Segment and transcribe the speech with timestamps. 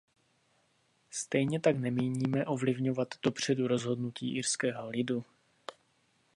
[1.11, 5.25] Stejně tak nemíníme ovlivňovat dopředu rozhodnutí irského lidu.